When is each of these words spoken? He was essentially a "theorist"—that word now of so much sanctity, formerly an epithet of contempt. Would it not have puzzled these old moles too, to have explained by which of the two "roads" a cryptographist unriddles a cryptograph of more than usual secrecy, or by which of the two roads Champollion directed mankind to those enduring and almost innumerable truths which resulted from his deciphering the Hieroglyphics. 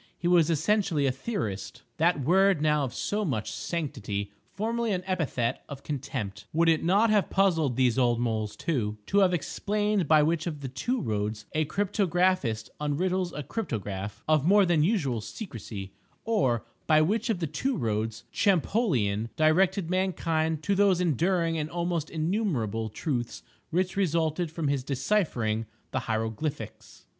He 0.17 0.27
was 0.27 0.49
essentially 0.49 1.05
a 1.05 1.11
"theorist"—that 1.11 2.21
word 2.21 2.59
now 2.59 2.83
of 2.85 2.91
so 2.91 3.23
much 3.23 3.51
sanctity, 3.51 4.31
formerly 4.51 4.91
an 4.93 5.03
epithet 5.05 5.63
of 5.69 5.83
contempt. 5.83 6.47
Would 6.53 6.69
it 6.69 6.83
not 6.83 7.11
have 7.11 7.29
puzzled 7.29 7.75
these 7.75 7.99
old 7.99 8.19
moles 8.19 8.55
too, 8.55 8.97
to 9.05 9.19
have 9.19 9.31
explained 9.31 10.07
by 10.07 10.23
which 10.23 10.47
of 10.47 10.61
the 10.61 10.67
two 10.69 10.99
"roads" 10.99 11.45
a 11.53 11.65
cryptographist 11.65 12.71
unriddles 12.79 13.31
a 13.37 13.43
cryptograph 13.43 14.23
of 14.27 14.43
more 14.47 14.65
than 14.65 14.81
usual 14.83 15.21
secrecy, 15.21 15.93
or 16.25 16.65
by 16.87 16.99
which 16.99 17.29
of 17.29 17.37
the 17.39 17.45
two 17.45 17.77
roads 17.77 18.23
Champollion 18.31 19.29
directed 19.35 19.91
mankind 19.91 20.63
to 20.63 20.73
those 20.73 20.99
enduring 20.99 21.59
and 21.59 21.69
almost 21.69 22.09
innumerable 22.09 22.89
truths 22.89 23.43
which 23.69 23.95
resulted 23.95 24.49
from 24.49 24.67
his 24.67 24.83
deciphering 24.83 25.67
the 25.91 25.99
Hieroglyphics. 25.99 27.05